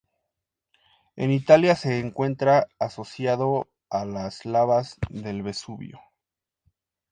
En 1.15 1.29
Italia 1.29 1.75
se 1.75 1.99
encuentra 1.99 2.65
asociado 2.79 3.67
a 3.91 4.03
las 4.03 4.45
lavas 4.45 4.97
del 5.11 5.43
Vesubio. 5.43 5.99